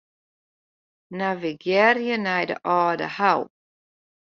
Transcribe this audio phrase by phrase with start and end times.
[1.19, 3.43] Navigearje nei de Aldehou.